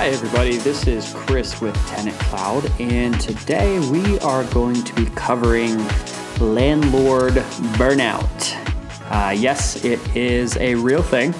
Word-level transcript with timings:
Hi, 0.00 0.06
everybody. 0.06 0.56
This 0.56 0.86
is 0.86 1.12
Chris 1.12 1.60
with 1.60 1.76
Tenant 1.88 2.18
Cloud, 2.20 2.64
and 2.80 3.20
today 3.20 3.78
we 3.90 4.18
are 4.20 4.44
going 4.44 4.82
to 4.82 4.94
be 4.94 5.04
covering 5.14 5.76
landlord 6.38 7.34
burnout. 7.76 8.24
Uh, 9.10 9.32
yes, 9.32 9.84
it 9.84 10.00
is 10.16 10.56
a 10.56 10.74
real 10.76 11.02
thing. 11.02 11.34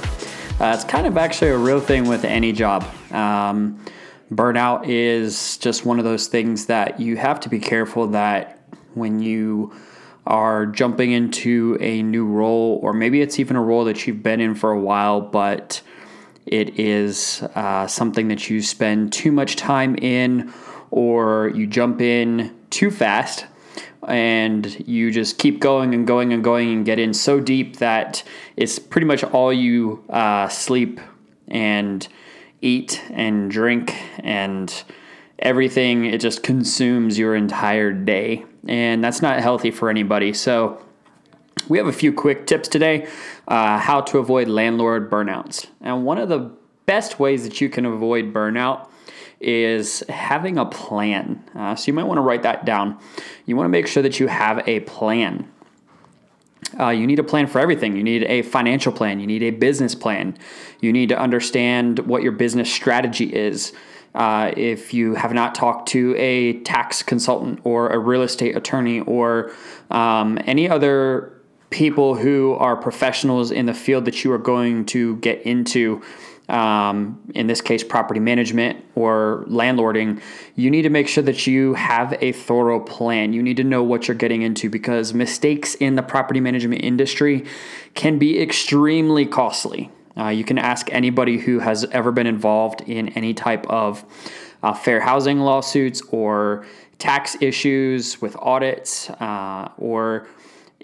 Uh, 0.61 0.75
it's 0.75 0.85
kind 0.85 1.07
of 1.07 1.17
actually 1.17 1.53
a 1.53 1.57
real 1.57 1.81
thing 1.81 2.07
with 2.07 2.23
any 2.23 2.53
job. 2.53 2.85
Um, 3.13 3.83
burnout 4.31 4.87
is 4.87 5.57
just 5.57 5.87
one 5.87 5.99
of 5.99 6.05
those 6.05 6.27
things 6.27 6.67
that 6.67 7.01
you 7.01 7.17
have 7.17 7.41
to 7.41 7.49
be 7.49 7.61
careful 7.61 8.09
that 8.09 8.69
when 8.93 9.23
you 9.23 9.73
are 10.27 10.67
jumping 10.67 11.13
into 11.13 11.79
a 11.81 12.03
new 12.03 12.27
role, 12.27 12.79
or 12.83 12.93
maybe 12.93 13.23
it's 13.23 13.39
even 13.39 13.57
a 13.57 13.63
role 13.63 13.87
that 13.87 14.07
you've 14.07 14.23
been 14.23 14.39
in 14.39 14.55
for 14.55 14.71
a 14.71 14.79
while, 14.79 15.23
but 15.23 15.81
it 16.51 16.81
is 16.81 17.43
uh, 17.55 17.87
something 17.87 18.27
that 18.27 18.51
you 18.51 18.61
spend 18.61 19.13
too 19.13 19.31
much 19.31 19.55
time 19.55 19.95
in, 19.95 20.53
or 20.91 21.53
you 21.55 21.69
jump 21.69 22.01
in 22.01 22.57
too 22.71 22.91
fast 22.91 23.47
and 24.09 24.89
you 24.89 25.13
just 25.13 25.39
keep 25.39 25.61
going 25.61 25.95
and 25.95 26.09
going 26.09 26.33
and 26.33 26.43
going 26.43 26.73
and 26.73 26.85
get 26.85 26.99
in 26.99 27.15
so 27.15 27.39
deep 27.39 27.77
that 27.77 28.25
it's 28.57 28.81
pretty 28.81 29.07
much 29.07 29.23
all 29.23 29.53
you 29.53 30.03
uh, 30.11 30.49
sleep 30.49 31.01
and 31.47 32.09
eat 32.61 33.01
and 33.11 33.49
drink 33.49 33.95
and 34.19 34.83
everything. 35.39 36.05
It 36.07 36.21
just 36.21 36.43
consumes 36.43 37.17
your 37.17 37.37
entire 37.37 37.93
day, 37.93 38.45
and 38.67 39.05
that's 39.05 39.23
not 39.23 39.39
healthy 39.39 39.71
for 39.71 39.89
anybody. 39.89 40.33
So, 40.33 40.85
we 41.71 41.79
have 41.79 41.87
a 41.87 41.93
few 41.93 42.13
quick 42.13 42.47
tips 42.47 42.69
today 42.69 43.07
uh, 43.49 43.79
how 43.79 44.01
to 44.03 44.19
avoid 44.19 44.49
landlord 44.49 45.09
burnouts. 45.09 45.69
And 45.81 46.05
one 46.05 46.19
of 46.19 46.29
the 46.29 46.51
best 46.85 47.21
ways 47.21 47.45
that 47.45 47.61
you 47.61 47.71
can 47.71 47.87
avoid 47.87 48.35
burnout 48.35 48.89
is 49.41 50.01
having 50.09 50.59
a 50.59 50.67
plan. 50.67 51.43
Uh, 51.55 51.77
so 51.77 51.87
you 51.87 51.93
might 51.93 52.05
want 52.05 52.19
to 52.19 52.23
write 52.23 52.43
that 52.43 52.65
down. 52.65 52.99
You 53.47 53.57
want 53.57 53.67
to 53.67 53.71
make 53.71 53.87
sure 53.87 54.03
that 54.03 54.19
you 54.19 54.27
have 54.27 54.69
a 54.69 54.81
plan. 54.81 55.49
Uh, 56.79 56.89
you 56.89 57.07
need 57.07 57.21
a 57.21 57.25
plan 57.25 57.47
for 57.47 57.61
everything. 57.61 57.97
You 57.97 58.03
need 58.03 58.25
a 58.25 58.43
financial 58.43 58.93
plan. 58.93 59.21
You 59.21 59.27
need 59.29 59.45
a 59.45 59.51
business 59.51 59.95
plan. 59.95 60.37
You 60.81 60.93
need 60.93 61.09
to 61.11 61.19
understand 61.19 62.01
what 62.01 62.23
your 62.23 62.33
business 62.33 62.71
strategy 62.71 63.33
is. 63.33 63.73
Uh, 64.13 64.53
if 64.57 64.93
you 64.93 65.15
have 65.15 65.33
not 65.33 65.55
talked 65.55 65.89
to 65.91 66.17
a 66.17 66.55
tax 66.63 67.01
consultant 67.01 67.61
or 67.63 67.91
a 67.91 67.99
real 67.99 68.23
estate 68.23 68.57
attorney 68.57 69.01
or 69.01 69.53
um, 69.91 70.37
any 70.47 70.69
other 70.69 71.40
people 71.71 72.17
who 72.17 72.55
are 72.55 72.77
professionals 72.77 73.51
in 73.51 73.67
the 73.67 73.75
field 73.75 74.05
that 74.05 74.25
you 74.25 74.33
are 74.33 74.39
going 74.39 74.85
to 74.87 75.17
get 75.17 75.41
into, 75.43 76.03
um, 76.49 77.21
in 77.35 77.47
this 77.47 77.61
case, 77.61 77.85
property 77.85 78.19
management 78.19 78.85
or 78.97 79.45
landlording, 79.49 80.21
you 80.57 80.69
need 80.69 80.83
to 80.83 80.91
make 80.91 81.07
sure 81.07 81.23
that 81.23 81.47
you 81.47 81.75
have 81.75 82.17
a 82.21 82.33
thorough 82.33 82.81
plan. 82.81 83.33
You 83.33 83.43
need 83.43 83.57
to 83.59 83.65
know 83.65 83.85
what 83.85 84.09
you're 84.09 84.17
getting 84.17 84.43
into 84.43 84.69
because 84.69 85.15
mistakes 85.15 85.77
in 85.77 85.95
the 85.95 86.03
property 86.03 86.41
management 86.41 86.83
industry 86.83 87.47
can 87.95 88.19
be 88.19 88.41
extremely 88.41 89.25
costly. 89.25 89.91
Uh, 90.17 90.29
you 90.29 90.45
can 90.45 90.59
ask 90.59 90.93
anybody 90.93 91.39
who 91.39 91.61
has 91.61 91.85
ever 91.93 92.11
been 92.11 92.27
involved 92.27 92.83
in 92.83 93.11
any 93.11 93.33
type 93.33 93.65
of 93.69 94.05
uh, 94.63 94.75
fair 94.75 95.01
housing 95.01 95.39
lawsuits 95.39 96.03
or 96.11 96.67
tax 96.99 97.37
issues 97.41 98.21
with 98.21 98.37
audits 98.37 99.09
uh, 99.09 99.71
or 99.79 100.27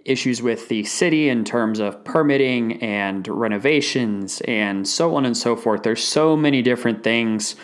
issues 0.05 0.42
with 0.42 0.69
the 0.69 0.84
city 0.84 1.28
in 1.28 1.44
terms 1.44 1.80
of 1.80 2.05
permitting 2.05 2.83
and 2.83 3.27
renovations 3.28 4.41
and 4.42 4.86
so 4.86 5.16
on 5.16 5.25
and 5.25 5.36
so 5.36 5.56
forth. 5.56 5.83
There's 5.83 6.05
so 6.05 6.36
many 6.36 6.62
different 6.62 7.03
things 7.03 7.56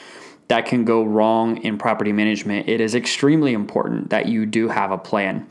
that 0.49 0.67
can 0.67 0.85
go 0.85 1.03
wrong 1.03 1.59
in 1.59 1.79
property 1.79 2.13
management. 2.13 2.69
It 2.69 2.81
is 2.81 2.95
extremely 2.95 3.53
important 3.53 4.11
that 4.11 4.27
you 4.27 4.45
do 4.45 4.69
have 4.69 4.91
a 4.91 4.99
plan. 4.99 5.47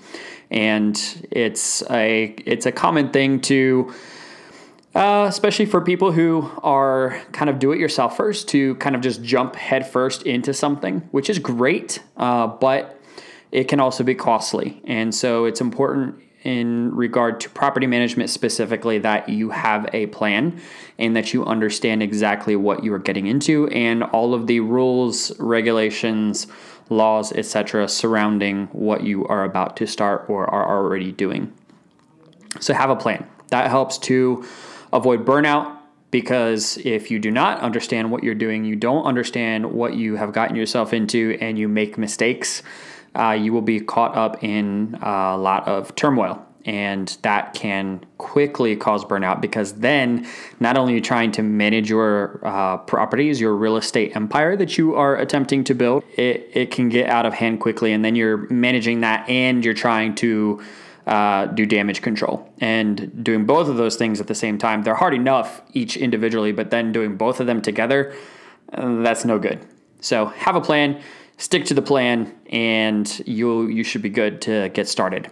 And 0.50 1.00
it's 1.31 1.81
a 1.89 2.35
it's 2.45 2.66
a 2.66 2.72
common 2.72 3.09
thing 3.11 3.39
to 3.41 3.94
uh, 4.94 5.25
especially 5.29 5.66
for 5.66 5.79
people 5.79 6.11
who 6.11 6.51
are 6.63 7.22
kind 7.31 7.50
of 7.50 7.59
do 7.59 7.72
it 7.72 7.79
yourself 7.79 8.17
first 8.17 8.50
to 8.50 8.75
kind 8.75 8.94
of 8.94 9.01
just 9.01 9.23
jump 9.23 9.55
headfirst 9.55 10.23
into 10.23 10.53
something, 10.53 11.00
which 11.11 11.29
is 11.29 11.39
great, 11.39 12.03
uh, 12.17 12.45
but 12.45 13.00
it 13.51 13.69
can 13.69 13.79
also 13.79 14.03
be 14.03 14.13
costly. 14.13 14.81
And 14.85 15.16
so 15.16 15.45
it's 15.45 15.61
important 15.61 16.22
in 16.44 16.94
regard 16.96 17.40
to 17.40 17.50
property 17.50 17.85
management 17.85 18.29
specifically 18.29 18.97
that 18.97 19.29
you 19.29 19.52
have 19.52 19.88
a 19.94 20.07
plan 20.07 20.59
and 20.97 21.16
that 21.16 21.34
you 21.34 21.46
understand 21.46 22.02
exactly 22.02 22.56
what 22.56 22.84
you 22.84 22.94
are 22.94 23.00
getting 23.00 23.28
into 23.28 23.68
and 23.68 24.03
all 24.03 24.34
of 24.34 24.47
the 24.47 24.59
rules, 24.59 25.38
regulations, 25.40 26.47
laws, 26.90 27.31
etc. 27.34 27.88
surrounding 27.88 28.68
what 28.68 29.03
you 29.03 29.25
are 29.28 29.44
about 29.44 29.78
to 29.78 29.85
start 29.88 30.25
or 30.29 30.50
are 30.50 30.78
already 30.78 31.12
doing. 31.12 31.53
So 32.59 32.73
have 32.73 32.90
a 32.90 32.96
plan. 32.96 33.25
That 33.50 33.69
helps 33.69 33.97
to 34.00 34.46
avoid 34.91 35.25
burnout 35.25 35.78
because 36.09 36.78
if 36.79 37.09
you 37.09 37.19
do 37.19 37.31
not 37.31 37.62
understand 37.62 38.12
what 38.12 38.23
you're 38.23 38.35
doing, 38.35 38.66
you 38.66 38.75
don't 38.75 39.06
understand 39.06 39.72
what 39.72 39.94
you 39.94 40.16
have 40.16 40.34
gotten 40.34 40.56
yourself 40.56 40.91
into 40.91 41.38
and 41.40 41.58
you 41.58 41.69
make 41.69 41.97
mistakes 41.97 42.62
uh, 43.16 43.31
you 43.31 43.53
will 43.53 43.61
be 43.61 43.79
caught 43.79 44.16
up 44.16 44.44
in 44.44 44.97
a 45.01 45.38
lot 45.38 45.67
of 45.67 45.95
turmoil. 45.95 46.45
And 46.63 47.17
that 47.23 47.55
can 47.55 48.05
quickly 48.19 48.75
cause 48.75 49.03
burnout 49.03 49.41
because 49.41 49.73
then 49.73 50.27
not 50.59 50.77
only 50.77 50.94
are 50.94 50.95
you 50.97 51.01
trying 51.01 51.31
to 51.31 51.41
manage 51.41 51.89
your 51.89 52.39
uh, 52.44 52.77
properties, 52.77 53.41
your 53.41 53.55
real 53.55 53.77
estate 53.77 54.16
empire 54.16 54.55
that 54.57 54.77
you 54.77 54.94
are 54.94 55.16
attempting 55.16 55.63
to 55.63 55.73
build, 55.73 56.03
it, 56.17 56.51
it 56.53 56.69
can 56.69 56.89
get 56.89 57.09
out 57.09 57.25
of 57.25 57.33
hand 57.33 57.61
quickly. 57.61 57.94
And 57.94 58.05
then 58.05 58.16
you're 58.16 58.47
managing 58.51 58.99
that 58.99 59.28
and 59.28 59.66
you're 59.66 59.73
trying 59.73 60.13
to 60.16 60.61
uh, 61.07 61.47
do 61.47 61.66
damage 61.66 62.03
control. 62.03 62.47
And 62.59 63.23
doing 63.23 63.45
both 63.45 63.67
of 63.67 63.78
those 63.78 63.95
things 63.95 64.22
at 64.22 64.28
the 64.28 64.35
same 64.35 64.59
time, 64.59 64.83
they're 64.83 64.93
hard 64.93 65.16
enough 65.16 65.63
each 65.73 65.97
individually, 65.97 66.51
but 66.51 66.69
then 66.69 66.91
doing 66.91 67.17
both 67.17 67.39
of 67.39 67.47
them 67.47 67.63
together, 67.63 68.13
uh, 68.72 69.01
that's 69.01 69.25
no 69.25 69.39
good. 69.39 69.66
So 69.99 70.28
have 70.28 70.55
a 70.55 70.61
plan 70.61 71.01
stick 71.41 71.66
to 71.66 71.74
the 71.74 71.81
plan, 71.81 72.34
and 72.52 73.22
you 73.25 73.68
you 73.68 73.84
should 73.84 74.03
be 74.03 74.09
good 74.09 74.41
to 74.41 74.69
get 74.69 74.88
started. 74.88 75.29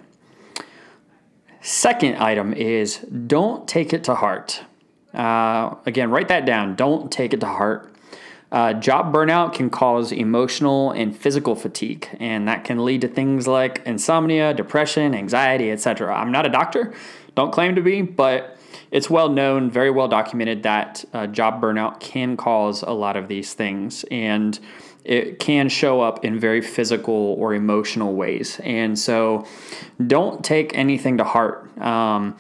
Second 1.62 2.18
item 2.18 2.54
is 2.54 2.98
don't 3.28 3.68
take 3.68 3.94
it 3.94 4.04
to 4.06 4.16
heart. 4.16 4.64
Uh, 5.14 5.76
again, 5.86 6.10
write 6.10 6.28
that 6.30 6.46
down. 6.46 6.76
Don't 6.76 7.12
take 7.12 7.34
it 7.34 7.40
to 7.42 7.46
heart. 7.46 7.94
Uh, 8.52 8.74
job 8.74 9.14
burnout 9.14 9.54
can 9.54 9.70
cause 9.70 10.12
emotional 10.12 10.92
and 10.92 11.16
physical 11.16 11.56
fatigue, 11.56 12.10
and 12.20 12.48
that 12.48 12.64
can 12.64 12.84
lead 12.84 13.02
to 13.02 13.08
things 13.08 13.48
like 13.48 13.84
insomnia, 13.86 14.56
depression, 14.56 15.14
anxiety, 15.14 15.70
etc. 15.70 16.16
I'm 16.16 16.32
not 16.32 16.48
a 16.48 16.50
doctor, 16.50 16.92
don't 17.36 17.52
claim 17.52 17.76
to 17.76 17.82
be, 17.82 18.02
but 18.02 18.58
it's 18.90 19.08
well 19.08 19.30
known, 19.30 19.70
very 19.70 19.92
well 19.92 20.08
documented 20.08 20.64
that 20.64 21.06
uh, 21.14 21.28
job 21.28 21.62
burnout 21.62 22.00
can 22.00 22.36
cause 22.36 22.82
a 22.82 22.92
lot 22.92 23.16
of 23.16 23.28
these 23.28 23.54
things. 23.54 24.04
And 24.10 24.60
it 25.04 25.40
can 25.40 25.70
show 25.70 26.02
up 26.02 26.24
in 26.26 26.40
very 26.40 26.62
physical 26.62 27.36
or 27.40 27.54
emotional 27.54 28.14
ways. 28.14 28.60
And 28.64 28.98
so 28.98 29.48
don't 30.06 30.44
take 30.44 30.78
anything 30.78 31.18
to 31.18 31.24
heart. 31.24 31.78
Um, 31.80 32.38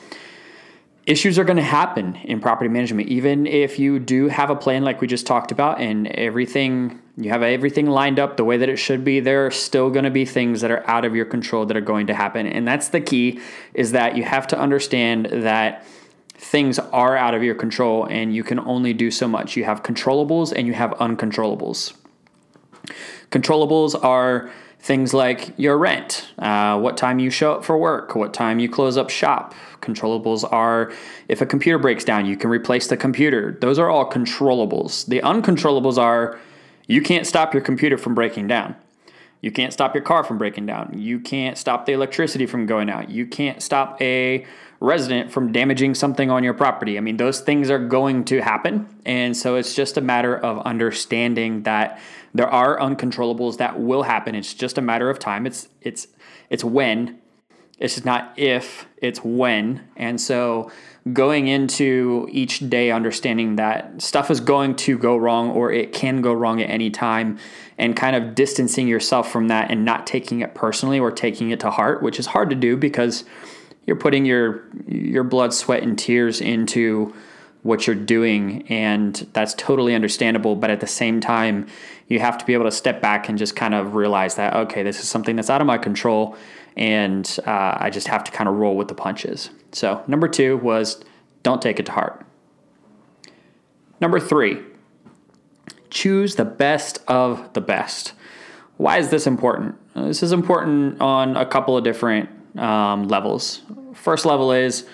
issues 1.09 1.39
are 1.39 1.43
going 1.43 1.57
to 1.57 1.63
happen 1.63 2.15
in 2.17 2.39
property 2.39 2.69
management 2.69 3.09
even 3.09 3.47
if 3.47 3.79
you 3.79 3.97
do 3.97 4.27
have 4.27 4.51
a 4.51 4.55
plan 4.55 4.83
like 4.83 5.01
we 5.01 5.07
just 5.07 5.25
talked 5.25 5.51
about 5.51 5.81
and 5.81 6.05
everything 6.09 7.01
you 7.17 7.31
have 7.31 7.41
everything 7.41 7.87
lined 7.87 8.19
up 8.19 8.37
the 8.37 8.43
way 8.43 8.57
that 8.57 8.69
it 8.69 8.77
should 8.77 9.03
be 9.03 9.19
there 9.19 9.47
are 9.47 9.49
still 9.49 9.89
going 9.89 10.05
to 10.05 10.11
be 10.11 10.23
things 10.23 10.61
that 10.61 10.69
are 10.69 10.87
out 10.87 11.05
of 11.05 11.15
your 11.15 11.25
control 11.25 11.65
that 11.65 11.75
are 11.75 11.81
going 11.81 12.05
to 12.05 12.13
happen 12.13 12.45
and 12.45 12.67
that's 12.67 12.89
the 12.89 13.01
key 13.01 13.39
is 13.73 13.91
that 13.91 14.15
you 14.15 14.23
have 14.23 14.45
to 14.45 14.59
understand 14.59 15.25
that 15.31 15.83
things 16.35 16.77
are 16.77 17.17
out 17.17 17.33
of 17.33 17.41
your 17.41 17.55
control 17.55 18.05
and 18.05 18.35
you 18.35 18.43
can 18.43 18.59
only 18.59 18.93
do 18.93 19.09
so 19.09 19.27
much 19.27 19.57
you 19.57 19.63
have 19.63 19.81
controllables 19.81 20.53
and 20.55 20.67
you 20.67 20.73
have 20.73 20.91
uncontrollables 20.91 21.93
Controllables 23.31 24.01
are 24.03 24.49
things 24.79 25.13
like 25.13 25.53
your 25.57 25.77
rent, 25.77 26.29
uh, 26.39 26.79
what 26.79 26.97
time 26.97 27.19
you 27.19 27.29
show 27.29 27.53
up 27.53 27.65
for 27.65 27.77
work, 27.77 28.15
what 28.15 28.33
time 28.33 28.59
you 28.59 28.69
close 28.69 28.97
up 28.97 29.09
shop. 29.09 29.53
Controllables 29.81 30.49
are 30.51 30.91
if 31.27 31.41
a 31.41 31.45
computer 31.45 31.77
breaks 31.77 32.03
down, 32.03 32.25
you 32.25 32.37
can 32.37 32.49
replace 32.49 32.87
the 32.87 32.97
computer. 32.97 33.57
Those 33.59 33.77
are 33.77 33.89
all 33.89 34.09
controllables. 34.09 35.05
The 35.05 35.19
uncontrollables 35.19 35.97
are 35.97 36.39
you 36.87 37.01
can't 37.01 37.27
stop 37.27 37.53
your 37.53 37.61
computer 37.61 37.97
from 37.97 38.15
breaking 38.15 38.47
down. 38.47 38.75
You 39.41 39.51
can't 39.51 39.71
stop 39.71 39.93
your 39.93 40.03
car 40.03 40.23
from 40.23 40.37
breaking 40.37 40.65
down. 40.65 40.93
You 40.97 41.19
can't 41.19 41.57
stop 41.57 41.85
the 41.85 41.93
electricity 41.93 42.45
from 42.45 42.65
going 42.65 42.89
out. 42.89 43.09
You 43.09 43.25
can't 43.25 43.61
stop 43.61 44.01
a 44.01 44.45
resident 44.81 45.31
from 45.31 45.51
damaging 45.51 45.93
something 45.93 46.31
on 46.31 46.43
your 46.43 46.53
property. 46.53 46.97
I 46.97 47.01
mean, 47.01 47.17
those 47.17 47.41
things 47.41 47.69
are 47.69 47.79
going 47.79 48.23
to 48.25 48.41
happen. 48.41 48.87
And 49.05 49.35
so 49.35 49.55
it's 49.55 49.75
just 49.75 49.97
a 49.97 50.01
matter 50.01 50.37
of 50.37 50.59
understanding 50.59 51.63
that 51.63 51.99
there 52.33 52.47
are 52.47 52.79
uncontrollables 52.79 53.57
that 53.57 53.79
will 53.79 54.03
happen. 54.03 54.35
It's 54.35 54.53
just 54.53 54.77
a 54.77 54.81
matter 54.81 55.09
of 55.09 55.19
time. 55.19 55.45
It's 55.45 55.67
it's 55.81 56.07
it's 56.49 56.63
when 56.63 57.19
It's 57.79 57.95
just 57.95 58.05
not 58.05 58.33
if, 58.37 58.87
it's 58.97 59.23
when. 59.23 59.87
And 59.95 60.19
so 60.19 60.69
going 61.13 61.47
into 61.47 62.27
each 62.29 62.69
day 62.69 62.91
understanding 62.91 63.55
that 63.55 64.01
stuff 64.01 64.29
is 64.29 64.41
going 64.41 64.75
to 64.75 64.97
go 64.97 65.15
wrong 65.15 65.49
or 65.51 65.71
it 65.71 65.93
can 65.93 66.21
go 66.21 66.33
wrong 66.33 66.61
at 66.61 66.69
any 66.69 66.89
time 66.89 67.39
and 67.77 67.95
kind 67.95 68.15
of 68.17 68.35
distancing 68.35 68.87
yourself 68.87 69.31
from 69.31 69.47
that 69.47 69.71
and 69.71 69.85
not 69.85 70.05
taking 70.05 70.41
it 70.41 70.53
personally 70.53 70.99
or 70.99 71.09
taking 71.09 71.51
it 71.51 71.61
to 71.61 71.71
heart, 71.71 72.03
which 72.03 72.19
is 72.19 72.27
hard 72.27 72.49
to 72.49 72.55
do 72.55 72.75
because 72.75 73.23
you're 73.89 73.97
putting 73.97 74.23
your 74.23 74.65
your 74.87 75.23
blood, 75.23 75.51
sweat 75.51 75.81
and 75.81 75.97
tears 75.97 76.41
into 76.41 77.11
what 77.63 77.87
you're 77.87 77.95
doing 77.95 78.67
and 78.69 79.27
that's 79.33 79.55
totally 79.55 79.95
understandable, 79.95 80.55
but 80.55 80.69
at 80.69 80.79
the 80.79 80.87
same 80.87 81.19
time, 81.19 81.65
you 82.07 82.19
have 82.19 82.37
to 82.37 82.45
be 82.45 82.53
able 82.53 82.65
to 82.65 82.71
step 82.71 83.01
back 83.01 83.27
and 83.27 83.39
just 83.39 83.55
kind 83.55 83.73
of 83.73 83.95
realize 83.95 84.35
that 84.35 84.55
okay, 84.55 84.83
this 84.83 84.99
is 84.99 85.09
something 85.09 85.35
that's 85.35 85.49
out 85.49 85.59
of 85.59 85.65
my 85.65 85.79
control 85.79 86.37
and 86.77 87.39
uh, 87.47 87.77
I 87.79 87.89
just 87.89 88.07
have 88.07 88.23
to 88.25 88.31
kind 88.31 88.47
of 88.47 88.57
roll 88.57 88.77
with 88.77 88.89
the 88.89 88.93
punches. 88.93 89.49
So, 89.71 90.03
number 90.05 90.27
two 90.27 90.57
was 90.57 91.03
don't 91.41 91.59
take 91.59 91.79
it 91.79 91.87
to 91.87 91.91
heart. 91.91 92.23
Number 93.99 94.19
three, 94.19 94.59
choose 95.89 96.35
the 96.35 96.45
best 96.45 96.99
of 97.07 97.53
the 97.53 97.61
best. 97.61 98.13
Why 98.77 98.99
is 98.99 99.09
this 99.09 99.25
important? 99.25 99.77
This 99.95 100.21
is 100.21 100.31
important 100.31 101.01
on 101.01 101.35
a 101.35 101.45
couple 101.47 101.75
of 101.75 101.83
different 101.83 102.29
um, 102.57 103.07
levels. 103.07 103.61
First 103.93 104.25
level 104.25 104.51
is 104.51 104.85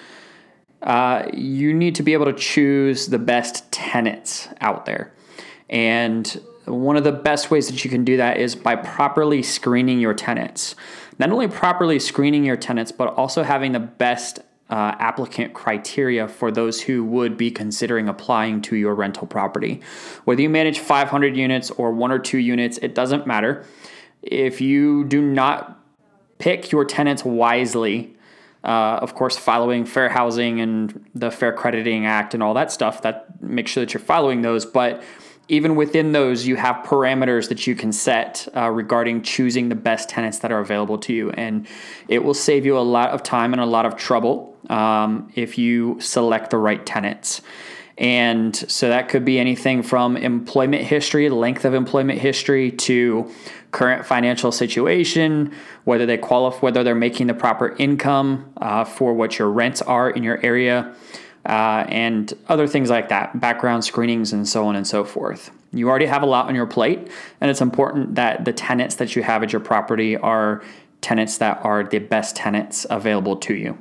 uh, 0.82 1.24
you 1.34 1.74
need 1.74 1.96
to 1.96 2.04
be 2.04 2.14
able 2.14 2.26
to 2.26 2.34
choose 2.34 3.08
the 3.08 3.20
best 3.20 3.72
tenants 3.72 4.48
out 4.62 4.86
there. 4.86 5.14
And 5.70 6.28
one 6.66 6.96
of 6.98 7.04
the 7.04 7.12
best 7.12 7.52
ways 7.52 7.68
that 7.68 7.84
you 7.84 7.90
can 7.90 8.04
do 8.04 8.18
that 8.18 8.38
is 8.38 8.56
by 8.56 8.76
properly 8.76 9.42
screening 9.44 10.00
your 10.00 10.14
tenants. 10.14 10.76
Not 11.18 11.32
only 11.32 11.48
properly 11.48 12.00
screening 12.00 12.44
your 12.44 12.58
tenants, 12.58 12.92
but 12.92 13.14
also 13.16 13.44
having 13.44 13.72
the 13.72 13.80
best 13.80 14.40
uh, 14.70 14.96
applicant 14.98 15.54
criteria 15.54 16.28
for 16.28 16.52
those 16.52 16.82
who 16.82 17.04
would 17.04 17.38
be 17.38 17.52
considering 17.52 18.10
applying 18.10 18.62
to 18.64 18.76
your 18.76 18.96
rental 18.96 19.28
property. 19.28 19.82
Whether 20.26 20.42
you 20.42 20.50
manage 20.50 20.80
500 20.80 21.38
units 21.38 21.70
or 21.72 21.92
one 21.92 22.12
or 22.12 22.20
two 22.20 22.40
units, 22.40 22.78
it 22.80 22.96
doesn't 22.96 23.28
matter. 23.28 23.66
If 24.24 24.62
you 24.62 25.04
do 25.04 25.22
not 25.22 25.80
pick 26.38 26.72
your 26.72 26.86
tenants 26.86 27.24
wisely, 27.24 28.16
uh, 28.64 29.00
of 29.02 29.16
course, 29.16 29.38
following 29.38 29.86
fair 29.86 30.10
housing 30.10 30.60
and 30.60 31.06
the 31.14 31.32
Fair 31.32 31.54
Crediting 31.54 32.06
Act 32.06 32.34
and 32.34 32.42
all 32.42 32.54
that 32.56 32.72
stuff, 32.72 33.02
that 33.04 33.42
make 33.42 33.68
sure 33.68 33.84
that 33.84 33.94
you're 33.94 34.02
following 34.02 34.42
those. 34.42 34.66
But 34.66 35.04
even 35.48 35.76
within 35.76 36.12
those, 36.12 36.48
you 36.48 36.56
have 36.56 36.78
parameters 36.78 37.50
that 37.50 37.68
you 37.68 37.76
can 37.76 37.92
set 37.92 38.48
uh, 38.56 38.70
regarding 38.70 39.22
choosing 39.22 39.70
the 39.70 39.76
best 39.76 40.10
tenants 40.10 40.40
that 40.40 40.52
are 40.52 40.60
available 40.60 40.98
to 40.98 41.14
you. 41.14 41.30
And 41.32 41.68
it 42.08 42.24
will 42.24 42.34
save 42.34 42.66
you 42.66 42.78
a 42.78 42.82
lot 42.82 43.12
of 43.12 43.22
time 43.22 43.54
and 43.54 43.62
a 43.62 43.66
lot 43.66 43.86
of 43.86 43.96
trouble 43.96 44.58
um, 44.70 45.32
if 45.36 45.58
you 45.58 46.00
select 46.00 46.50
the 46.50 46.58
right 46.58 46.84
tenants. 46.84 47.42
And 47.98 48.56
so 48.56 48.90
that 48.90 49.08
could 49.08 49.24
be 49.24 49.40
anything 49.40 49.84
from 49.84 50.18
employment 50.18 50.84
history, 50.84 51.30
length 51.30 51.64
of 51.64 51.74
employment 51.74 52.20
history, 52.20 52.72
to 52.72 53.32
current 53.76 54.06
financial 54.06 54.54
situation, 54.54 55.52
whether 55.84 56.06
they 56.06 56.18
qualify, 56.18 56.60
whether 56.60 56.82
they're 56.82 56.96
making 56.96 57.28
the 57.28 57.34
proper 57.34 57.76
income 57.78 58.54
uh, 58.58 58.86
for 58.86 59.14
what 59.14 59.38
your 59.38 59.50
rents 59.50 59.82
are 59.82 60.10
in 60.10 60.24
your 60.24 60.44
area 60.46 60.96
uh, 61.46 61.84
and 61.90 62.34
other 62.48 62.68
things 62.68 62.90
like 62.90 63.10
that, 63.10 63.38
background 63.42 63.84
screenings, 63.84 64.32
and 64.32 64.48
so 64.48 64.66
on 64.66 64.78
and 64.78 64.88
so 64.88 65.04
forth. 65.04 65.52
You 65.74 65.90
already 65.90 66.06
have 66.06 66.24
a 66.24 66.26
lot 66.26 66.48
on 66.48 66.56
your 66.56 66.66
plate, 66.66 67.10
and 67.42 67.52
it's 67.52 67.60
important 67.60 68.16
that 68.16 68.46
the 68.46 68.54
tenants 68.54 68.96
that 68.96 69.14
you 69.14 69.24
have 69.24 69.44
at 69.44 69.52
your 69.52 69.60
property 69.60 70.16
are 70.16 70.64
tenants 71.02 71.38
that 71.40 71.60
are 71.66 71.84
the 71.84 72.00
best 72.00 72.38
tenants 72.38 72.88
available 72.90 73.36
to 73.36 73.54
you. 73.56 73.78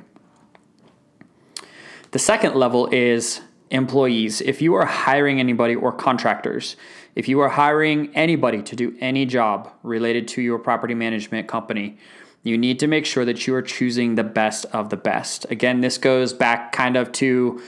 The 2.11 2.19
second 2.19 2.55
level 2.55 2.87
is 2.91 3.39
employees. 3.71 4.41
If 4.41 4.61
you 4.61 4.73
are 4.75 4.85
hiring 4.85 5.39
anybody 5.39 5.75
or 5.75 5.91
contractors, 5.91 6.75
if 7.15 7.27
you 7.27 7.39
are 7.39 7.49
hiring 7.49 8.15
anybody 8.15 8.61
to 8.61 8.75
do 8.75 8.95
any 8.99 9.25
job 9.25 9.71
related 9.83 10.27
to 10.29 10.41
your 10.41 10.59
property 10.59 10.93
management 10.93 11.47
company, 11.47 11.97
you 12.43 12.57
need 12.57 12.79
to 12.79 12.87
make 12.87 13.05
sure 13.05 13.25
that 13.25 13.47
you 13.47 13.55
are 13.55 13.61
choosing 13.61 14.15
the 14.15 14.23
best 14.23 14.65
of 14.65 14.89
the 14.89 14.97
best. 14.97 15.49
Again, 15.49 15.81
this 15.81 15.97
goes 15.97 16.31
back 16.31 16.71
kind 16.71 16.95
of 16.95 17.11
to 17.13 17.61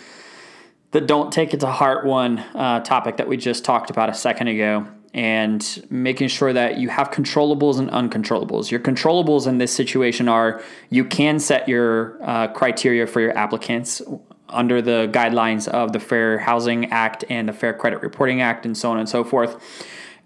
the 0.91 1.01
don't 1.01 1.33
take 1.33 1.53
it 1.53 1.59
to 1.61 1.67
heart 1.67 2.05
one 2.05 2.39
uh, 2.39 2.79
topic 2.81 3.17
that 3.17 3.27
we 3.27 3.38
just 3.38 3.65
talked 3.65 3.89
about 3.89 4.09
a 4.09 4.13
second 4.13 4.47
ago 4.47 4.88
and 5.13 5.85
making 5.89 6.27
sure 6.27 6.53
that 6.53 6.77
you 6.77 6.89
have 6.89 7.09
controllables 7.09 7.79
and 7.79 7.89
uncontrollables. 7.89 8.69
Your 8.69 8.79
controllables 8.79 9.47
in 9.47 9.57
this 9.57 9.73
situation 9.73 10.27
are 10.27 10.61
you 10.89 11.03
can 11.03 11.39
set 11.39 11.67
your 11.67 12.21
uh, 12.23 12.47
criteria 12.49 13.07
for 13.07 13.19
your 13.19 13.35
applicants 13.35 14.01
under 14.49 14.81
the 14.81 15.09
guidelines 15.11 15.67
of 15.67 15.94
the 15.94 15.99
Fair 15.99 16.39
Housing 16.39 16.91
Act 16.91 17.23
and 17.29 17.47
the 17.47 17.53
Fair 17.53 17.73
Credit 17.73 18.01
Reporting 18.01 18.41
Act 18.41 18.65
and 18.65 18.77
so 18.77 18.91
on 18.91 18.99
and 18.99 19.07
so 19.07 19.23
forth. 19.23 19.61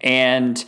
And 0.00 0.64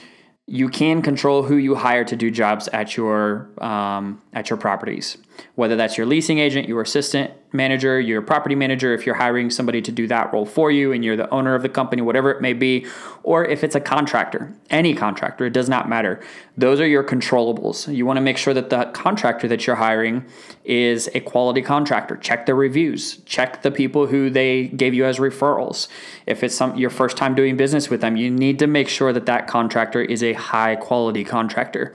you 0.47 0.69
can 0.69 1.03
control 1.03 1.43
who 1.43 1.57
you 1.57 1.75
hire 1.75 2.05
to 2.05 2.17
do 2.17 2.31
jobs 2.31 2.69
at 2.69 2.97
your 2.97 3.49
um, 3.65 4.21
at 4.33 4.51
your 4.51 4.57
properties 4.59 5.17
whether 5.55 5.77
that's 5.77 5.97
your 5.97 6.07
leasing 6.07 6.39
agent 6.39 6.69
your 6.69 6.83
assistant 6.83 7.31
manager 7.53 8.01
your 8.01 8.21
property 8.21 8.55
manager 8.55 8.93
if 8.93 9.07
you're 9.07 9.15
hiring 9.15 9.51
somebody 9.51 9.81
to 9.81 9.93
do 9.93 10.07
that 10.07 10.33
role 10.33 10.47
for 10.47 10.71
you 10.71 10.93
and 10.93 11.05
you're 11.05 11.17
the 11.17 11.31
owner 11.31 11.55
of 11.55 11.63
the 11.63 11.69
company 11.69 12.03
whatever 12.03 12.31
it 12.31 12.41
may 12.41 12.53
be 12.53 12.87
or 13.23 13.45
if 13.45 13.65
it's 13.65 13.75
a 13.75 13.81
contractor 13.81 14.53
any 14.71 14.95
contractor 14.95 15.47
it 15.47 15.53
does 15.53 15.69
not 15.69 15.89
matter. 15.89 16.21
Those 16.57 16.81
are 16.81 16.87
your 16.87 17.03
controllables. 17.03 17.93
You 17.95 18.07
want 18.07 18.17
to 18.17 18.21
make 18.21 18.39
sure 18.39 18.55
that 18.55 18.71
the 18.71 18.85
contractor 18.93 19.49
that 19.49 19.67
you're 19.67 19.77
hiring 19.77 20.25
is 20.65 21.09
a 21.15 21.21
quality 21.21 21.63
contractor. 21.63 22.17
Check 22.17 22.47
the 22.47 22.55
reviews. 22.55 23.19
Check 23.25 23.63
the 23.63 23.71
people 23.71 24.07
who 24.07 24.31
they 24.31 24.69
gave 24.69 24.95
you 24.95 25.05
as 25.05 25.19
referrals. 25.19 25.89
If 26.27 26.43
it's 26.43 26.55
some 26.55 26.77
your 26.77 26.91
first 26.91 27.17
time 27.17 27.35
doing 27.35 27.57
business 27.57 27.91
with 27.91 28.01
them 28.01 28.17
you 28.17 28.31
need 28.31 28.59
to 28.59 28.67
make 28.67 28.89
sure 28.89 29.13
that 29.13 29.27
that 29.27 29.47
contractor 29.47 30.03
is 30.03 30.23
a 30.23 30.33
high 30.35 30.77
quality 30.77 31.25
contractor. 31.25 31.95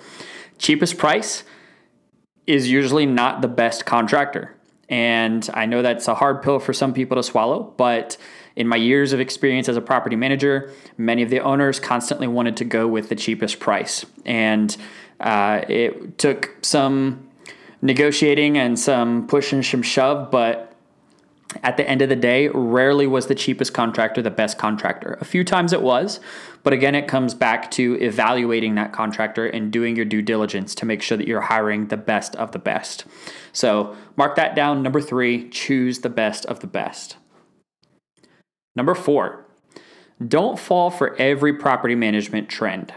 Cheapest 0.57 0.97
price 0.97 1.43
is 2.49 2.69
usually 2.69 3.05
not 3.05 3.41
the 3.41 3.47
best 3.47 3.85
contractor. 3.85 4.55
And 4.89 5.47
I 5.53 5.67
know 5.67 5.83
that's 5.83 6.07
a 6.07 6.15
hard 6.15 6.41
pill 6.41 6.57
for 6.57 6.73
some 6.73 6.93
people 6.93 7.15
to 7.15 7.21
swallow, 7.21 7.71
but 7.77 8.17
in 8.55 8.67
my 8.67 8.75
years 8.75 9.13
of 9.13 9.19
experience 9.19 9.69
as 9.69 9.77
a 9.77 9.81
property 9.81 10.15
manager, 10.15 10.73
many 10.97 11.21
of 11.21 11.29
the 11.29 11.41
owners 11.41 11.79
constantly 11.79 12.27
wanted 12.27 12.57
to 12.57 12.65
go 12.65 12.87
with 12.87 13.09
the 13.09 13.15
cheapest 13.15 13.59
price. 13.59 14.03
And 14.25 14.75
uh, 15.19 15.61
it 15.69 16.17
took 16.17 16.55
some 16.63 17.29
negotiating 17.83 18.57
and 18.57 18.79
some 18.79 19.27
push 19.27 19.53
and 19.53 19.63
some 19.63 19.83
shove, 19.83 20.31
but 20.31 20.68
at 21.63 21.77
the 21.77 21.89
end 21.89 22.01
of 22.01 22.09
the 22.09 22.15
day, 22.15 22.47
rarely 22.49 23.07
was 23.07 23.25
the 23.25 23.35
cheapest 23.35 23.73
contractor 23.73 24.21
the 24.21 24.29
best 24.29 24.57
contractor. 24.57 25.17
A 25.19 25.25
few 25.25 25.43
times 25.43 25.73
it 25.73 25.81
was, 25.81 26.19
but 26.61 26.73
again, 26.73 26.93
it 26.93 27.07
comes 27.07 27.33
back 27.33 27.71
to 27.71 27.95
evaluating 28.01 28.75
that 28.75 28.93
contractor 28.93 29.47
and 29.47 29.71
doing 29.71 29.95
your 29.95 30.05
due 30.05 30.21
diligence 30.21 30.75
to 30.75 30.85
make 30.85 31.01
sure 31.01 31.17
that 31.17 31.27
you're 31.27 31.41
hiring 31.41 31.87
the 31.87 31.97
best 31.97 32.35
of 32.35 32.51
the 32.51 32.59
best. 32.59 33.05
So 33.51 33.95
mark 34.15 34.35
that 34.35 34.55
down. 34.55 34.83
Number 34.83 35.01
three, 35.01 35.49
choose 35.49 35.99
the 35.99 36.09
best 36.09 36.45
of 36.45 36.59
the 36.59 36.67
best. 36.67 37.17
Number 38.75 38.93
four, 38.93 39.45
don't 40.25 40.59
fall 40.59 40.91
for 40.91 41.15
every 41.17 41.53
property 41.53 41.95
management 41.95 42.49
trend. 42.49 42.93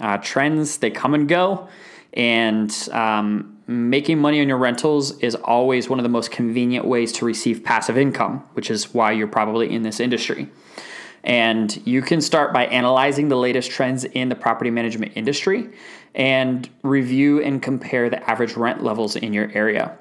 Uh, 0.00 0.18
trends, 0.18 0.78
they 0.78 0.90
come 0.90 1.14
and 1.14 1.28
go, 1.28 1.68
and 2.14 2.88
um, 2.90 3.61
making 3.72 4.18
money 4.18 4.40
on 4.40 4.48
your 4.48 4.58
rentals 4.58 5.18
is 5.18 5.34
always 5.34 5.88
one 5.88 5.98
of 5.98 6.02
the 6.02 6.08
most 6.08 6.30
convenient 6.30 6.86
ways 6.86 7.12
to 7.12 7.24
receive 7.24 7.64
passive 7.64 7.96
income, 7.96 8.44
which 8.54 8.70
is 8.70 8.94
why 8.94 9.12
you're 9.12 9.26
probably 9.26 9.72
in 9.72 9.82
this 9.82 10.00
industry. 10.00 10.48
And 11.24 11.80
you 11.86 12.02
can 12.02 12.20
start 12.20 12.52
by 12.52 12.66
analyzing 12.66 13.28
the 13.28 13.36
latest 13.36 13.70
trends 13.70 14.04
in 14.04 14.28
the 14.28 14.34
property 14.34 14.70
management 14.70 15.12
industry 15.14 15.70
and 16.14 16.68
review 16.82 17.40
and 17.40 17.62
compare 17.62 18.10
the 18.10 18.28
average 18.28 18.56
rent 18.56 18.82
levels 18.82 19.16
in 19.16 19.32
your 19.32 19.50
area. 19.52 19.96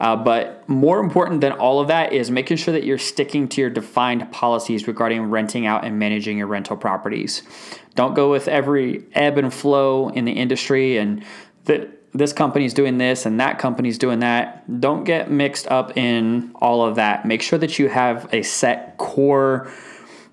Uh, 0.00 0.16
but 0.16 0.68
more 0.68 0.98
important 0.98 1.40
than 1.40 1.52
all 1.52 1.78
of 1.78 1.86
that 1.88 2.12
is 2.12 2.30
making 2.30 2.56
sure 2.56 2.72
that 2.72 2.82
you're 2.82 2.98
sticking 2.98 3.46
to 3.48 3.60
your 3.60 3.70
defined 3.70 4.30
policies 4.32 4.88
regarding 4.88 5.22
renting 5.30 5.64
out 5.64 5.84
and 5.84 5.98
managing 5.98 6.38
your 6.38 6.48
rental 6.48 6.76
properties. 6.76 7.42
Don't 7.94 8.14
go 8.14 8.30
with 8.30 8.48
every 8.48 9.04
ebb 9.12 9.38
and 9.38 9.54
flow 9.54 10.08
in 10.08 10.24
the 10.24 10.32
industry 10.32 10.96
and 10.96 11.24
the 11.66 11.88
this 12.14 12.32
company's 12.32 12.74
doing 12.74 12.98
this 12.98 13.24
and 13.24 13.40
that 13.40 13.58
company's 13.58 13.98
doing 13.98 14.20
that. 14.20 14.80
Don't 14.80 15.04
get 15.04 15.30
mixed 15.30 15.66
up 15.68 15.96
in 15.96 16.52
all 16.56 16.84
of 16.84 16.96
that. 16.96 17.24
Make 17.24 17.42
sure 17.42 17.58
that 17.58 17.78
you 17.78 17.88
have 17.88 18.28
a 18.32 18.42
set 18.42 18.98
core 18.98 19.70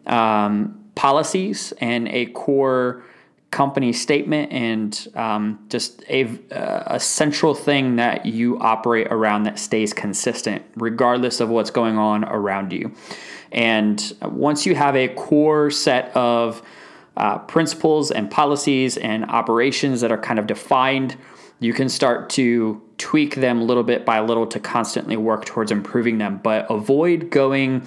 um, 0.06 0.84
policies 0.96 1.74
and 1.80 2.08
a 2.10 2.26
core 2.28 3.04
company 3.52 3.94
statement 3.94 4.52
and 4.52 5.08
um, 5.16 5.66
just 5.70 6.04
a, 6.10 6.38
a 6.52 7.00
central 7.00 7.56
thing 7.56 7.96
that 7.96 8.26
you 8.26 8.60
operate 8.60 9.08
around 9.10 9.44
that 9.44 9.58
stays 9.58 9.92
consistent 9.94 10.64
regardless 10.76 11.40
of 11.40 11.50
what's 11.50 11.72
going 11.72 11.98
on 11.98 12.24
around 12.26 12.72
you. 12.72 12.94
And 13.52 14.14
once 14.22 14.66
you 14.66 14.76
have 14.76 14.96
a 14.96 15.08
core 15.08 15.72
set 15.72 16.16
of 16.16 16.62
uh, 17.18 17.40
principles 17.40 18.12
and 18.12 18.30
policies 18.30 18.98
and 18.98 19.26
operations 19.26 20.02
that 20.02 20.12
are 20.12 20.18
kind 20.18 20.38
of 20.38 20.46
defined, 20.46 21.18
you 21.60 21.74
can 21.74 21.90
start 21.90 22.30
to 22.32 22.82
tweak 22.98 23.36
them 23.36 23.62
little 23.62 23.84
bit 23.84 24.06
by 24.06 24.20
little 24.20 24.48
to 24.48 24.60
constantly 24.60 25.18
work 25.18 25.46
towards 25.46 25.72
improving 25.72 26.18
them, 26.18 26.40
but 26.44 26.66
avoid 26.70 27.30
going 27.30 27.86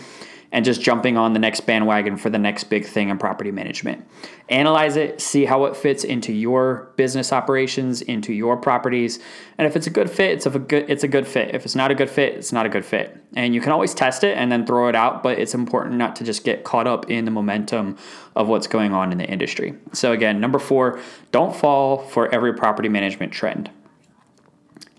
and 0.53 0.65
just 0.65 0.83
jumping 0.83 1.17
on 1.17 1.33
the 1.33 1.39
next 1.39 1.61
bandwagon 1.63 2.17
for 2.17 2.29
the 2.29 2.39
next 2.39 2.65
big 2.65 2.85
thing 2.85 3.09
in 3.09 3.19
property 3.19 3.51
management. 3.51 4.07
Analyze 4.51 4.97
it, 4.97 5.21
see 5.21 5.47
how 5.47 5.65
it 5.65 5.75
fits 5.75 6.05
into 6.05 6.33
your 6.33 6.93
business 6.97 7.33
operations, 7.33 8.03
into 8.03 8.35
your 8.35 8.59
properties, 8.59 9.19
and 9.57 9.67
if 9.67 9.75
it's 9.75 9.87
a 9.87 9.91
good 9.91 10.11
fit, 10.11 10.33
it's 10.33 10.47
a 10.47 10.51
good 10.59 10.91
it's 10.91 11.03
a 11.03 11.09
good 11.09 11.27
fit. 11.27 11.55
If 11.55 11.65
it's 11.65 11.75
not 11.75 11.91
a 11.91 11.95
good 11.95 12.11
fit, 12.11 12.35
it's 12.35 12.53
not 12.53 12.67
a 12.67 12.69
good 12.69 12.85
fit. 12.85 13.17
And 13.35 13.55
you 13.55 13.61
can 13.61 13.73
always 13.73 13.95
test 13.95 14.25
it 14.25 14.37
and 14.37 14.53
then 14.53 14.67
throw 14.67 14.89
it 14.89 14.95
out, 14.95 15.23
but 15.23 15.39
it's 15.39 15.55
important 15.55 15.97
not 15.97 16.17
to 16.17 16.25
just 16.25 16.45
get 16.45 16.65
caught 16.65 16.87
up 16.87 17.11
in 17.11 17.25
the 17.25 17.31
momentum 17.31 17.97
of 18.37 18.49
what's 18.49 18.67
going 18.67 18.93
on 18.93 19.11
in 19.11 19.19
the 19.19 19.27
industry. 19.27 19.75
So 19.93 20.13
again, 20.13 20.39
number 20.41 20.59
4, 20.59 21.01
don't 21.31 21.55
fall 21.55 21.99
for 21.99 22.33
every 22.33 22.53
property 22.53 22.89
management 22.89 23.33
trend. 23.33 23.71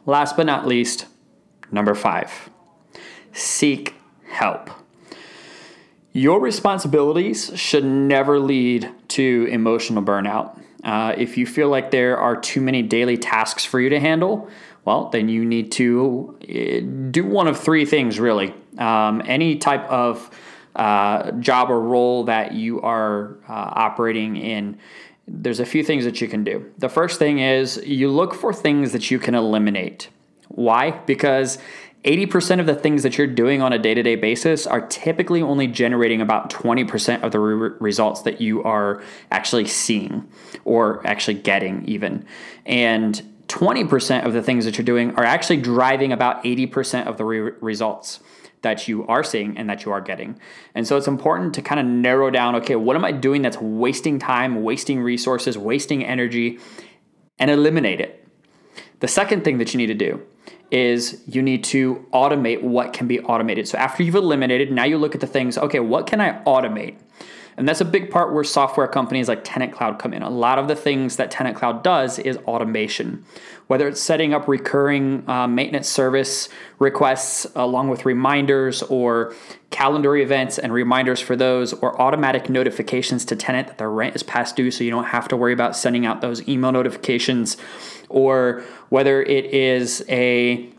Last 0.06 0.36
but 0.36 0.46
not 0.46 0.68
least, 0.68 1.06
number 1.72 1.94
5. 1.94 2.50
Seek 3.32 3.96
help. 4.26 4.70
Your 6.14 6.40
responsibilities 6.40 7.52
should 7.56 7.84
never 7.84 8.40
lead 8.40 8.90
to 9.10 9.48
emotional 9.50 10.04
burnout. 10.04 10.60
Uh, 10.84 11.16
if 11.18 11.38
you 11.38 11.48
feel 11.48 11.70
like 11.70 11.90
there 11.90 12.20
are 12.20 12.36
too 12.36 12.62
many 12.62 12.84
daily 12.84 13.18
tasks 13.18 13.66
for 13.66 13.80
you 13.80 13.90
to 13.90 14.00
handle, 14.00 14.48
well, 14.86 15.10
then 15.10 15.28
you 15.28 15.44
need 15.44 15.72
to 15.72 16.38
eh, 16.48 16.82
do 17.10 17.26
one 17.26 17.48
of 17.48 17.60
three 17.60 17.86
things 17.86 18.20
really. 18.20 18.54
Um, 18.78 19.24
any 19.26 19.56
type 19.58 19.86
of 19.90 20.30
uh, 20.76 21.32
job 21.32 21.72
or 21.72 21.80
role 21.80 22.26
that 22.26 22.54
you 22.54 22.80
are 22.82 23.38
uh, 23.50 23.54
operating 23.54 24.36
in, 24.36 24.78
there's 25.28 25.60
a 25.60 25.66
few 25.66 25.84
things 25.84 26.06
that 26.06 26.22
you 26.22 26.28
can 26.28 26.44
do. 26.44 26.72
The 26.78 26.90
first 26.90 27.18
thing 27.18 27.40
is 27.40 27.78
you 27.86 28.12
look 28.12 28.36
for 28.36 28.54
things 28.54 28.92
that 28.92 29.10
you 29.10 29.18
can 29.18 29.34
eliminate. 29.34 30.10
Why? 30.50 30.92
Because 30.92 31.58
80% 32.04 32.60
of 32.60 32.66
the 32.66 32.76
things 32.76 33.04
that 33.04 33.18
you're 33.18 33.28
doing 33.28 33.62
on 33.62 33.72
a 33.72 33.80
day 33.80 33.94
to 33.94 34.04
day 34.04 34.16
basis 34.16 34.68
are 34.68 34.86
typically 34.88 35.42
only 35.42 35.68
generating 35.68 36.22
about 36.22 36.50
20% 36.50 37.24
of 37.24 37.32
the 37.32 37.40
re- 37.40 37.76
results 37.80 38.24
that 38.24 38.42
you 38.42 38.62
are 38.64 39.02
actually 39.32 39.66
seeing 39.66 40.28
or 40.66 41.06
actually 41.08 41.36
getting, 41.36 41.86
even. 41.86 42.26
And 42.66 43.22
20% 43.48 44.26
of 44.26 44.34
the 44.34 44.42
things 44.42 44.66
that 44.66 44.78
you're 44.78 44.86
doing 44.86 45.16
are 45.16 45.24
actually 45.24 45.58
driving 45.58 46.12
about 46.12 46.44
80% 46.44 47.08
of 47.08 47.18
the 47.18 47.26
re- 47.26 47.52
results 47.62 48.20
that 48.64 48.88
you 48.88 49.06
are 49.08 49.24
seeing 49.24 49.58
and 49.58 49.70
that 49.70 49.86
you 49.86 49.92
are 49.92 50.02
getting. 50.02 50.40
And 50.74 50.88
so 50.88 50.98
it's 50.98 51.08
important 51.08 51.54
to 51.56 51.62
kind 51.62 51.80
of 51.80 51.86
narrow 51.86 52.30
down 52.30 52.56
okay, 52.56 52.76
what 52.76 52.96
am 52.96 53.06
I 53.06 53.12
doing 53.12 53.42
that's 53.42 53.60
wasting 53.60 54.20
time, 54.20 54.64
wasting 54.64 55.02
resources, 55.02 55.58
wasting 55.58 56.04
energy, 56.04 56.60
and 57.40 57.52
eliminate 57.52 58.02
it. 58.02 58.26
The 59.00 59.08
second 59.08 59.44
thing 59.44 59.58
that 59.58 59.74
you 59.74 59.78
need 59.78 59.88
to 59.88 59.94
do 59.94 60.22
is 60.74 61.22
you 61.28 61.44
need 61.44 61.64
to 61.64 62.04
automate 62.12 62.64
what 62.64 62.94
can 62.94 63.08
be 63.08 63.20
automated. 63.20 63.68
So 63.68 63.78
after 63.78 64.02
you've 64.02 64.16
eliminated, 64.16 64.72
now 64.72 64.86
you 64.86 64.98
look 64.98 65.14
at 65.14 65.22
the 65.22 65.28
things, 65.28 65.56
okay, 65.56 65.80
what 65.80 66.08
can 66.08 66.20
I 66.20 66.42
automate? 66.46 66.96
And 67.58 67.68
that's 67.68 67.82
a 67.82 67.86
big 67.86 68.10
part 68.10 68.34
where 68.34 68.44
software 68.44 68.88
companies 68.88 69.28
like 69.28 69.44
Tenant 69.44 69.74
Cloud 69.74 70.00
come 70.00 70.14
in. 70.14 70.24
A 70.24 70.30
lot 70.30 70.58
of 70.58 70.68
the 70.68 70.76
things 70.76 71.18
that 71.18 71.32
Tenant 71.32 71.56
Cloud 71.56 71.84
does 71.84 72.20
is 72.20 72.38
automation, 72.38 73.24
whether 73.68 73.88
it's 73.88 74.02
setting 74.02 74.34
up 74.34 74.48
recurring 74.48 75.28
uh, 75.30 75.48
maintenance 75.48 75.88
service 75.88 76.50
requests 76.80 77.46
along 77.56 77.90
with 77.90 78.06
reminders 78.06 78.82
or 78.84 79.34
calendar 79.70 80.16
events 80.16 80.58
and 80.58 80.74
reminders 80.74 81.20
for 81.20 81.36
those, 81.36 81.74
or 81.74 82.00
automatic 82.02 82.50
notifications 82.50 83.26
to 83.26 83.36
tenant 83.36 83.68
that 83.68 83.78
their 83.78 83.90
rent 83.90 84.16
is 84.16 84.24
past 84.24 84.56
due 84.56 84.72
so 84.72 84.84
you 84.84 84.92
don't 84.92 85.06
have 85.06 85.28
to 85.28 85.38
worry 85.38 85.54
about 85.54 85.76
sending 85.76 86.06
out 86.06 86.22
those 86.22 86.48
email 86.48 86.72
notifications 86.72 87.58
or 88.10 88.64
whether 88.90 89.24
it 89.24 89.46
is 89.46 90.04
a 90.10 90.70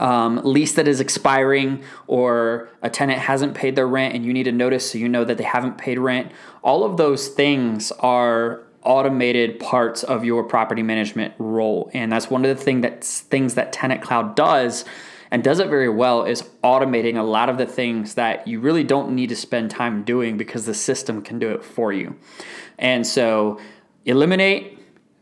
um, 0.00 0.40
lease 0.44 0.74
that 0.74 0.88
is 0.88 1.00
expiring 1.00 1.82
or 2.06 2.68
a 2.82 2.90
tenant 2.90 3.18
hasn't 3.18 3.54
paid 3.54 3.76
their 3.76 3.86
rent 3.86 4.14
and 4.14 4.24
you 4.24 4.32
need 4.32 4.46
a 4.46 4.52
notice 4.52 4.90
so 4.90 4.98
you 4.98 5.08
know 5.08 5.24
that 5.24 5.38
they 5.38 5.44
haven't 5.44 5.78
paid 5.78 5.98
rent. 5.98 6.32
All 6.62 6.84
of 6.84 6.96
those 6.96 7.28
things 7.28 7.92
are 7.92 8.62
automated 8.82 9.58
parts 9.58 10.04
of 10.04 10.24
your 10.24 10.44
property 10.44 10.82
management 10.82 11.34
role. 11.38 11.90
And 11.92 12.12
that's 12.12 12.30
one 12.30 12.44
of 12.44 12.56
the 12.56 12.62
thing 12.62 12.82
that, 12.82 13.02
things 13.02 13.54
that 13.54 13.72
Tenant 13.72 14.02
Cloud 14.02 14.36
does 14.36 14.84
and 15.30 15.42
does 15.42 15.58
it 15.58 15.68
very 15.68 15.88
well 15.88 16.24
is 16.24 16.42
automating 16.62 17.16
a 17.16 17.22
lot 17.22 17.48
of 17.48 17.58
the 17.58 17.66
things 17.66 18.14
that 18.14 18.46
you 18.46 18.60
really 18.60 18.84
don't 18.84 19.10
need 19.10 19.28
to 19.30 19.36
spend 19.36 19.70
time 19.70 20.04
doing 20.04 20.36
because 20.36 20.66
the 20.66 20.74
system 20.74 21.20
can 21.20 21.40
do 21.40 21.50
it 21.50 21.64
for 21.64 21.92
you. 21.92 22.16
And 22.78 23.04
so 23.04 23.58
eliminate 24.04 24.76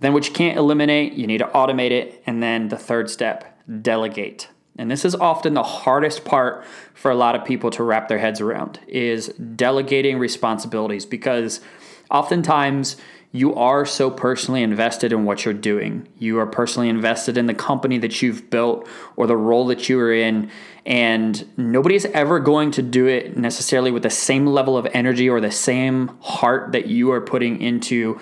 then, 0.04 0.12
what 0.12 0.26
you 0.26 0.34
can't 0.34 0.58
eliminate, 0.58 1.14
you 1.14 1.26
need 1.26 1.38
to 1.38 1.46
automate 1.46 1.90
it. 1.90 2.22
And 2.26 2.42
then 2.42 2.68
the 2.68 2.76
third 2.76 3.08
step, 3.08 3.58
delegate. 3.80 4.48
And 4.76 4.90
this 4.90 5.04
is 5.04 5.14
often 5.14 5.54
the 5.54 5.62
hardest 5.62 6.24
part 6.24 6.64
for 6.94 7.10
a 7.10 7.14
lot 7.14 7.36
of 7.36 7.44
people 7.44 7.70
to 7.70 7.82
wrap 7.82 8.08
their 8.08 8.18
heads 8.18 8.40
around 8.40 8.80
is 8.88 9.28
delegating 9.28 10.18
responsibilities 10.18 11.06
because 11.06 11.60
oftentimes 12.10 12.96
you 13.34 13.52
are 13.56 13.84
so 13.84 14.12
personally 14.12 14.62
invested 14.62 15.12
in 15.12 15.24
what 15.24 15.44
you're 15.44 15.52
doing. 15.52 16.06
You 16.18 16.38
are 16.38 16.46
personally 16.46 16.88
invested 16.88 17.36
in 17.36 17.46
the 17.46 17.54
company 17.54 17.98
that 17.98 18.22
you've 18.22 18.48
built 18.48 18.88
or 19.16 19.26
the 19.26 19.36
role 19.36 19.66
that 19.66 19.88
you 19.88 19.98
are 19.98 20.12
in. 20.12 20.52
And 20.86 21.44
nobody's 21.56 22.04
ever 22.06 22.38
going 22.38 22.70
to 22.72 22.82
do 22.82 23.08
it 23.08 23.36
necessarily 23.36 23.90
with 23.90 24.04
the 24.04 24.10
same 24.10 24.46
level 24.46 24.76
of 24.76 24.86
energy 24.94 25.28
or 25.28 25.40
the 25.40 25.50
same 25.50 26.16
heart 26.20 26.70
that 26.72 26.86
you 26.86 27.10
are 27.10 27.20
putting 27.20 27.60
into 27.60 28.20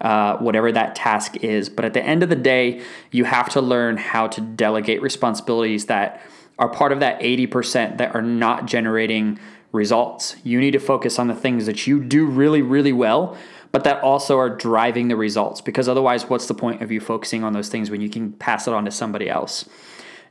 uh, 0.00 0.36
whatever 0.38 0.72
that 0.72 0.94
task 0.94 1.36
is. 1.42 1.68
But 1.68 1.84
at 1.84 1.94
the 1.94 2.02
end 2.02 2.22
of 2.22 2.28
the 2.28 2.36
day, 2.36 2.82
you 3.10 3.24
have 3.24 3.48
to 3.50 3.60
learn 3.60 3.96
how 3.96 4.26
to 4.28 4.40
delegate 4.40 5.02
responsibilities 5.02 5.86
that 5.86 6.20
are 6.58 6.68
part 6.68 6.92
of 6.92 7.00
that 7.00 7.20
80% 7.20 7.98
that 7.98 8.14
are 8.14 8.22
not 8.22 8.66
generating 8.66 9.38
results. 9.72 10.36
You 10.44 10.60
need 10.60 10.70
to 10.72 10.78
focus 10.78 11.18
on 11.18 11.26
the 11.26 11.34
things 11.34 11.66
that 11.66 11.86
you 11.86 12.02
do 12.02 12.26
really, 12.26 12.62
really 12.62 12.92
well, 12.92 13.36
but 13.72 13.84
that 13.84 14.02
also 14.02 14.38
are 14.38 14.50
driving 14.50 15.08
the 15.08 15.16
results. 15.16 15.60
Because 15.60 15.88
otherwise, 15.88 16.28
what's 16.28 16.46
the 16.46 16.54
point 16.54 16.80
of 16.80 16.92
you 16.92 17.00
focusing 17.00 17.42
on 17.42 17.52
those 17.52 17.68
things 17.68 17.90
when 17.90 18.00
you 18.00 18.08
can 18.08 18.32
pass 18.32 18.68
it 18.68 18.74
on 18.74 18.84
to 18.84 18.90
somebody 18.90 19.28
else? 19.28 19.68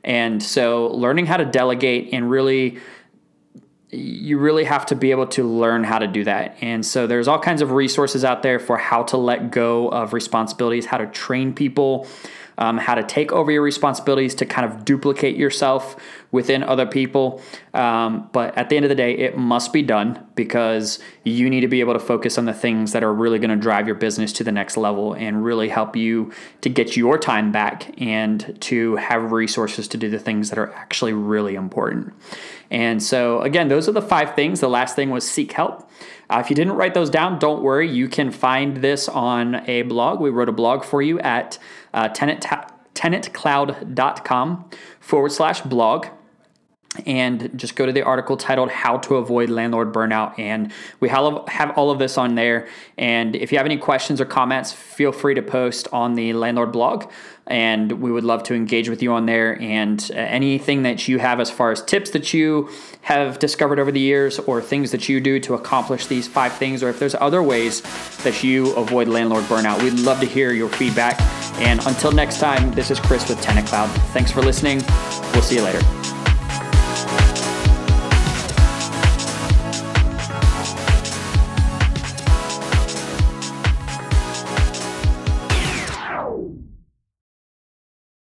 And 0.02 0.42
so, 0.42 0.88
learning 0.88 1.26
how 1.26 1.38
to 1.38 1.44
delegate 1.44 2.12
and 2.12 2.30
really 2.30 2.78
you 3.94 4.38
really 4.38 4.64
have 4.64 4.86
to 4.86 4.96
be 4.96 5.10
able 5.10 5.26
to 5.28 5.44
learn 5.44 5.84
how 5.84 5.98
to 5.98 6.06
do 6.06 6.24
that. 6.24 6.56
And 6.60 6.84
so 6.84 7.06
there's 7.06 7.28
all 7.28 7.38
kinds 7.38 7.62
of 7.62 7.70
resources 7.70 8.24
out 8.24 8.42
there 8.42 8.58
for 8.58 8.76
how 8.76 9.02
to 9.04 9.16
let 9.16 9.50
go 9.50 9.88
of 9.88 10.12
responsibilities, 10.12 10.86
how 10.86 10.98
to 10.98 11.06
train 11.06 11.54
people, 11.54 12.06
um, 12.58 12.78
how 12.78 12.94
to 12.94 13.02
take 13.02 13.32
over 13.32 13.50
your 13.50 13.62
responsibilities 13.62 14.34
to 14.36 14.46
kind 14.46 14.70
of 14.70 14.84
duplicate 14.84 15.36
yourself 15.36 15.96
within 16.34 16.64
other 16.64 16.84
people. 16.84 17.40
Um, 17.74 18.28
but 18.32 18.58
at 18.58 18.68
the 18.68 18.76
end 18.76 18.84
of 18.84 18.88
the 18.88 18.96
day, 18.96 19.16
it 19.16 19.38
must 19.38 19.72
be 19.72 19.82
done 19.82 20.26
because 20.34 20.98
you 21.22 21.48
need 21.48 21.60
to 21.60 21.68
be 21.68 21.78
able 21.78 21.92
to 21.92 22.00
focus 22.00 22.36
on 22.38 22.44
the 22.44 22.52
things 22.52 22.90
that 22.90 23.04
are 23.04 23.14
really 23.14 23.38
going 23.38 23.50
to 23.50 23.56
drive 23.56 23.86
your 23.86 23.94
business 23.94 24.32
to 24.32 24.42
the 24.42 24.50
next 24.50 24.76
level 24.76 25.12
and 25.12 25.44
really 25.44 25.68
help 25.68 25.94
you 25.94 26.32
to 26.60 26.68
get 26.68 26.96
your 26.96 27.18
time 27.18 27.52
back 27.52 27.94
and 28.02 28.60
to 28.60 28.96
have 28.96 29.30
resources 29.30 29.86
to 29.86 29.96
do 29.96 30.10
the 30.10 30.18
things 30.18 30.50
that 30.50 30.58
are 30.58 30.72
actually 30.72 31.12
really 31.12 31.54
important. 31.54 32.12
And 32.68 33.00
so, 33.00 33.40
again, 33.42 33.68
those 33.68 33.88
are 33.88 33.92
the 33.92 34.02
five 34.02 34.34
things. 34.34 34.58
The 34.58 34.68
last 34.68 34.96
thing 34.96 35.10
was 35.10 35.30
seek 35.30 35.52
help. 35.52 35.88
Uh, 36.28 36.42
if 36.42 36.50
you 36.50 36.56
didn't 36.56 36.72
write 36.72 36.94
those 36.94 37.10
down, 37.10 37.38
don't 37.38 37.62
worry. 37.62 37.88
You 37.88 38.08
can 38.08 38.32
find 38.32 38.78
this 38.78 39.08
on 39.08 39.68
a 39.70 39.82
blog. 39.82 40.18
We 40.18 40.30
wrote 40.30 40.48
a 40.48 40.52
blog 40.52 40.82
for 40.82 41.00
you 41.00 41.20
at 41.20 41.60
uh, 41.92 42.08
tenant, 42.08 42.44
tenantcloud.com 42.94 44.70
forward 44.98 45.32
slash 45.32 45.60
blog 45.60 46.06
and 47.06 47.50
just 47.58 47.76
go 47.76 47.86
to 47.86 47.92
the 47.92 48.02
article 48.02 48.36
titled 48.36 48.70
How 48.70 48.98
to 48.98 49.16
Avoid 49.16 49.50
Landlord 49.50 49.92
Burnout. 49.92 50.38
And 50.38 50.72
we 51.00 51.08
have 51.08 51.72
all 51.76 51.90
of 51.90 51.98
this 51.98 52.16
on 52.16 52.34
there. 52.34 52.68
And 52.96 53.34
if 53.34 53.50
you 53.52 53.58
have 53.58 53.66
any 53.66 53.78
questions 53.78 54.20
or 54.20 54.24
comments, 54.24 54.72
feel 54.72 55.12
free 55.12 55.34
to 55.34 55.42
post 55.42 55.88
on 55.92 56.14
the 56.14 56.32
landlord 56.32 56.72
blog. 56.72 57.10
And 57.46 58.00
we 58.00 58.10
would 58.10 58.24
love 58.24 58.42
to 58.44 58.54
engage 58.54 58.88
with 58.88 59.02
you 59.02 59.12
on 59.12 59.26
there. 59.26 59.60
And 59.60 60.00
uh, 60.14 60.16
anything 60.16 60.84
that 60.84 61.08
you 61.08 61.18
have 61.18 61.40
as 61.40 61.50
far 61.50 61.72
as 61.72 61.82
tips 61.82 62.10
that 62.10 62.32
you 62.32 62.70
have 63.02 63.38
discovered 63.38 63.78
over 63.78 63.92
the 63.92 64.00
years, 64.00 64.38
or 64.38 64.62
things 64.62 64.92
that 64.92 65.10
you 65.10 65.20
do 65.20 65.38
to 65.40 65.52
accomplish 65.52 66.06
these 66.06 66.26
five 66.26 66.54
things, 66.54 66.82
or 66.82 66.88
if 66.88 66.98
there's 66.98 67.14
other 67.16 67.42
ways 67.42 67.82
that 68.22 68.42
you 68.42 68.74
avoid 68.76 69.08
landlord 69.08 69.44
burnout, 69.44 69.82
we'd 69.82 70.00
love 70.00 70.20
to 70.20 70.26
hear 70.26 70.52
your 70.52 70.70
feedback. 70.70 71.20
And 71.60 71.84
until 71.86 72.12
next 72.12 72.40
time, 72.40 72.72
this 72.72 72.90
is 72.90 72.98
Chris 72.98 73.28
with 73.28 73.42
Tenant 73.42 73.66
Cloud. 73.66 73.88
Thanks 74.14 74.32
for 74.32 74.40
listening. 74.40 74.80
We'll 75.34 75.42
see 75.42 75.56
you 75.56 75.62
later. 75.62 76.03